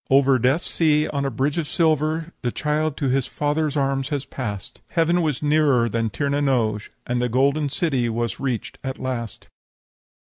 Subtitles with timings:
[0.09, 4.31] "Over Death Sea on a bridge of silver The child to his Father's arms had
[4.31, 4.81] passed!
[4.87, 9.47] Heaven was nearer than Tir na n'oge, And the golden city was reached at last."